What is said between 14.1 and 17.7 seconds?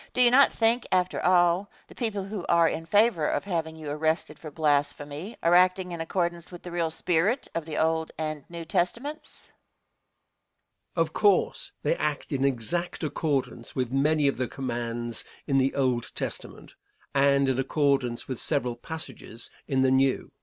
of the commands in the Old Testament, and in